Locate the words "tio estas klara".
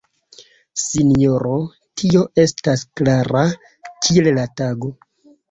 2.01-3.45